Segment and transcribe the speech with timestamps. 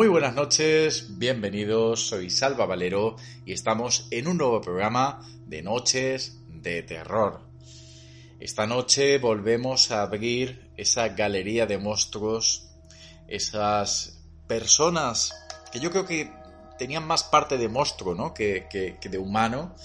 [0.00, 6.38] Muy buenas noches, bienvenidos, soy Salva Valero y estamos en un nuevo programa de Noches
[6.48, 7.42] de Terror.
[8.40, 12.70] Esta noche volvemos a abrir esa galería de monstruos,
[13.28, 15.34] esas personas
[15.70, 16.32] que yo creo que
[16.78, 18.32] tenían más parte de monstruo ¿no?
[18.32, 19.76] que, de humano.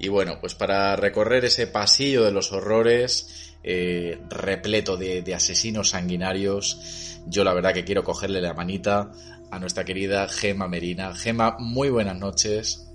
[0.00, 7.16] Y bueno, pues para recorrer ese pasillo de los horrores, eh, repleto de asesinos sanguinarios,
[7.26, 9.10] yo la verdad que quiero cogerle la manita
[9.50, 11.14] a nuestra querida Gema Merina.
[11.14, 12.86] Gema, muy buenas noches.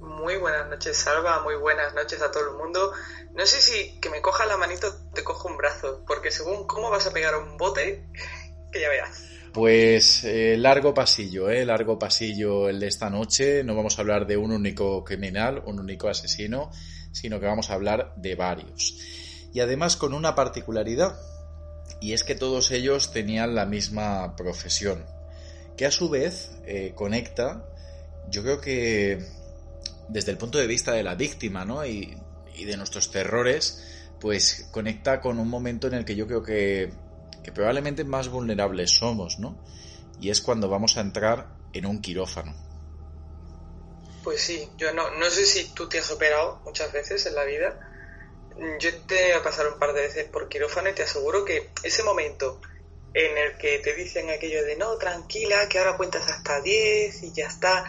[0.00, 1.42] Muy buenas noches, Salva.
[1.42, 2.92] Muy buenas noches a todo el mundo.
[3.34, 6.90] No sé si que me coja la manito te cojo un brazo, porque según cómo
[6.90, 8.04] vas a pegar un bote,
[8.72, 9.24] que ya veas.
[9.52, 11.64] Pues eh, largo pasillo, ¿eh?
[11.64, 13.64] Largo pasillo el de esta noche.
[13.64, 16.70] No vamos a hablar de un único criminal, un único asesino,
[17.12, 18.96] sino que vamos a hablar de varios.
[19.52, 21.18] Y además con una particularidad,
[22.00, 25.06] y es que todos ellos tenían la misma profesión,
[25.78, 27.64] que a su vez eh, conecta,
[28.28, 29.24] yo creo que
[30.08, 31.86] desde el punto de vista de la víctima, ¿no?
[31.86, 32.18] Y,
[32.56, 36.92] y de nuestros terrores, pues conecta con un momento en el que yo creo que,
[37.54, 39.56] probablemente más vulnerables somos, ¿no?
[40.20, 42.54] Y es cuando vamos a entrar en un quirófano.
[44.22, 47.44] Pues sí, yo no, no sé si tú te has operado muchas veces en la
[47.44, 47.88] vida.
[48.80, 52.02] Yo te he pasado un par de veces por quirófano y te aseguro que ese
[52.02, 52.60] momento
[53.14, 57.32] en el que te dicen aquello de no, tranquila, que ahora cuentas hasta 10 y
[57.32, 57.84] ya está.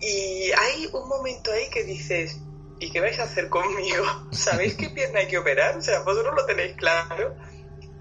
[0.00, 2.38] Y hay un momento ahí que dices,
[2.80, 4.04] ¿y qué vais a hacer conmigo?
[4.32, 5.76] ¿Sabéis qué pierna hay que operar?
[5.76, 7.36] O sea, vosotros lo tenéis claro.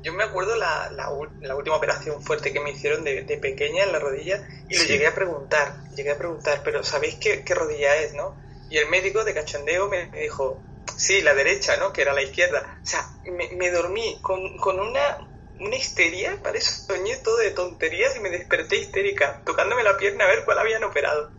[0.04, 1.12] Yo me acuerdo la, la,
[1.56, 4.88] última operación fuerte que me hicieron de, de pequeña en la rodilla y lo Sí.
[4.88, 8.36] llegué a preguntar, llegué a preguntar, pero ¿sabéis qué, qué rodilla es, no?
[8.72, 10.60] Y el médico de cachondeo me me dijo,
[10.98, 11.94] sí, la derecha, ¿no?
[11.94, 12.80] Que era la izquierda.
[12.82, 15.20] O sea, me, me dormí con, con una,
[15.62, 20.28] una histeria, parece soñé todo de tonterías y me desperté histérica, tocándome la pierna a
[20.28, 21.32] ver cuál habían operado.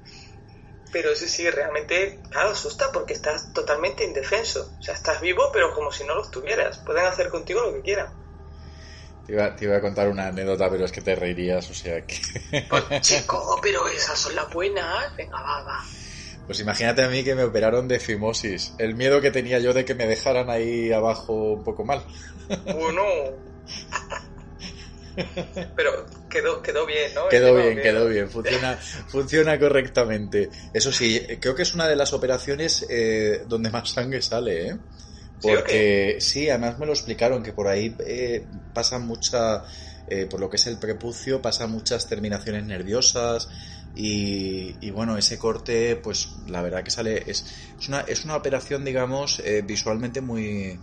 [0.92, 4.74] Pero sí, sí, realmente, claro, asusta porque estás totalmente indefenso.
[4.78, 6.78] O sea, estás vivo, pero como si no lo estuvieras.
[6.78, 8.12] Pueden hacer contigo lo que quieran.
[9.26, 12.04] Te iba, te iba a contar una anécdota, pero es que te reirías, o sea
[12.04, 12.16] que...
[12.68, 15.16] Pues, chico, pero esas son las buenas.
[15.16, 15.80] Venga, va, va.
[16.46, 18.74] Pues imagínate a mí que me operaron de fimosis.
[18.78, 22.04] El miedo que tenía yo de que me dejaran ahí abajo un poco mal.
[22.66, 23.02] Bueno.
[25.76, 27.28] Pero quedó, quedó bien, ¿no?
[27.28, 28.76] Quedó bien, quedó bien, funciona,
[29.08, 30.50] funciona correctamente.
[30.72, 34.78] Eso sí, creo que es una de las operaciones eh, donde más sangre sale, ¿eh?
[35.38, 39.64] ¿Sí o Porque sí, además me lo explicaron, que por ahí eh, pasa mucha,
[40.06, 43.48] eh, por lo que es el prepucio, pasa muchas terminaciones nerviosas
[43.94, 47.44] y, y bueno, ese corte, pues la verdad que sale, es,
[47.78, 50.78] es, una, es una operación, digamos, eh, visualmente muy,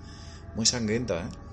[0.56, 1.49] muy sangrienta, ¿eh?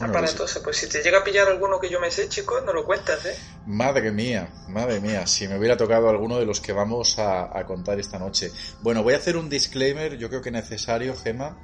[0.00, 0.60] Aparatosa.
[0.62, 3.24] Pues si te llega a pillar alguno que yo me sé, chicos, no lo cuentas,
[3.26, 3.36] ¿eh?
[3.66, 7.64] Madre mía, madre mía, si me hubiera tocado alguno de los que vamos a, a
[7.64, 8.50] contar esta noche.
[8.82, 11.56] Bueno, voy a hacer un disclaimer, yo creo que necesario, Gema,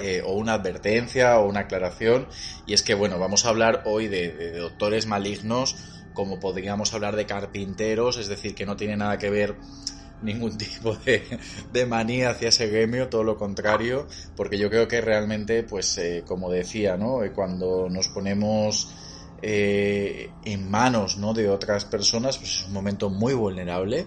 [0.00, 2.28] eh, o una advertencia o una aclaración,
[2.66, 5.76] y es que, bueno, vamos a hablar hoy de, de doctores malignos,
[6.14, 9.56] como podríamos hablar de carpinteros, es decir, que no tiene nada que ver
[10.22, 11.22] ningún tipo de,
[11.72, 16.24] de manía hacia ese gremio, todo lo contrario, porque yo creo que realmente, pues, eh,
[16.26, 17.22] como decía, ¿no?
[17.22, 18.88] Eh, Cuando nos ponemos
[19.44, 21.34] eh, en manos, ¿no?
[21.34, 24.06] De otras personas, pues es un momento muy vulnerable.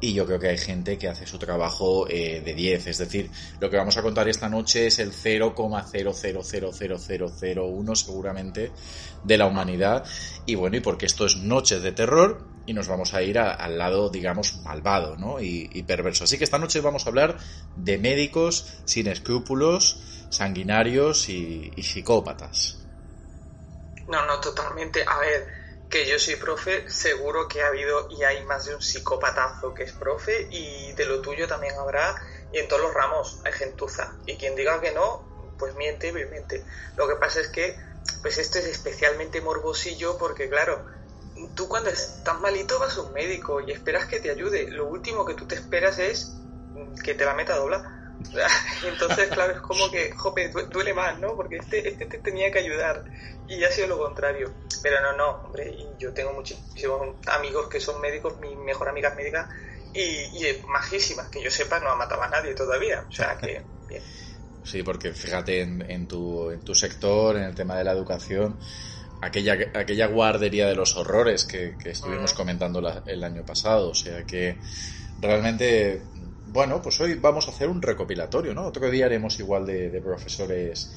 [0.00, 2.88] Y yo creo que hay gente que hace su trabajo eh, de 10.
[2.88, 3.30] Es decir,
[3.60, 8.72] lo que vamos a contar esta noche es el 0,000001 seguramente
[9.22, 10.04] de la humanidad.
[10.44, 13.78] Y bueno, y porque esto es Noches de Terror, y nos vamos a ir al
[13.78, 15.40] lado, digamos, malvado ¿no?
[15.40, 16.24] y, perverso.
[16.24, 17.38] Así que esta noche vamos a hablar
[17.76, 22.78] de médicos sin escrúpulos, sanguinarios y, psicópatas.
[24.08, 25.04] No, no, totalmente.
[25.06, 25.46] A ver,
[25.90, 29.84] que yo soy profe, seguro que ha habido y hay más de un psicópatazo que
[29.84, 32.14] es profe y de lo tuyo también habrá
[32.52, 34.14] y en todos los ramos hay gentuza.
[34.26, 36.64] Y quien diga que no, pues miente, miente.
[36.96, 37.76] Lo que pasa es que,
[38.22, 40.84] pues esto es especialmente morbosillo porque, claro,
[41.54, 44.70] tú cuando estás malito vas a un médico y esperas que te ayude.
[44.70, 46.36] Lo último que tú te esperas es
[47.02, 47.82] que te la meta dobla.
[48.84, 51.34] Entonces, claro, es como que, jope, duele más, ¿no?
[51.36, 53.04] Porque este, este te tenía que ayudar
[53.48, 54.52] y ha sido lo contrario.
[54.82, 59.16] Pero no, no, hombre, yo tengo muchísimos amigos que son médicos, mi mejor amiga es
[59.16, 59.48] médica
[59.92, 63.04] y, y majísima, que yo sepa, no ha matado a nadie todavía.
[63.08, 64.02] O sea que, bien.
[64.64, 68.58] Sí, porque fíjate en, en, tu, en tu sector, en el tema de la educación,
[69.24, 73.90] aquella, aquella guardería de los horrores que, estuvimos comentando el año pasado.
[73.90, 74.56] O sea que
[75.20, 76.02] realmente,
[76.46, 78.66] bueno, pues hoy vamos a hacer un recopilatorio, ¿no?
[78.66, 80.92] Otro día haremos igual de, profesores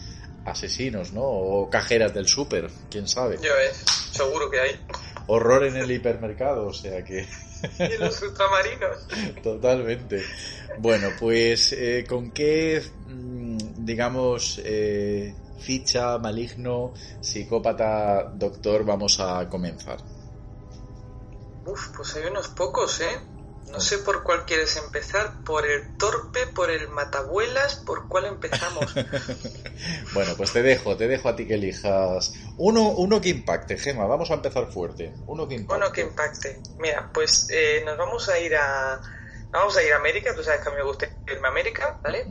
[0.46, 1.24] asesinos, ¿no?
[1.24, 3.38] O cajeras del súper, quién sabe.
[3.42, 4.80] Ya ves, seguro que hay.
[5.28, 7.28] Horror en el hipermercado, o sea que...
[7.80, 9.08] y en los ultramarinos.
[9.44, 10.24] Totalmente.
[10.80, 20.00] Bueno, pues, eh, ¿con qué, mm, digamos, eh, ficha, maligno, psicópata, doctor, vamos a comenzar?
[21.66, 23.22] Uf, pues hay unos pocos, ¿eh?
[23.72, 28.94] No sé por cuál quieres empezar, por el torpe, por el matabuelas, por cuál empezamos.
[30.14, 34.06] bueno, pues te dejo, te dejo a ti que elijas uno, uno que impacte, Gema,
[34.06, 35.16] vamos a empezar fuerte.
[35.26, 35.84] Uno que impacte.
[35.84, 36.62] Uno que impacte.
[36.80, 39.02] Mira, pues eh, nos vamos a ir a
[39.52, 42.00] vamos a ir a América, tú sabes que a mí me gusta irme a América,
[42.04, 42.26] ¿vale?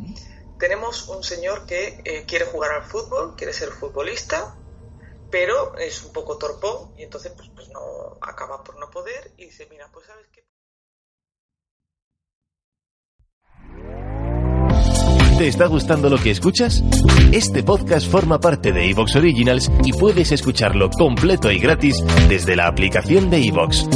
[0.58, 4.56] Tenemos un señor que eh, quiere jugar al fútbol, quiere ser futbolista,
[5.30, 9.46] pero es un poco torpón y entonces pues, pues no acaba por no poder y
[9.46, 10.46] dice, mira, pues sabes qué.
[15.38, 16.82] ¿Te está gustando lo que escuchas?
[17.30, 22.68] Este podcast forma parte de Evox Originals y puedes escucharlo completo y gratis desde la
[22.68, 23.86] aplicación de Evox.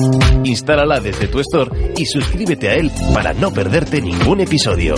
[0.45, 4.97] Instálala desde tu store y suscríbete a él para no perderte ningún episodio.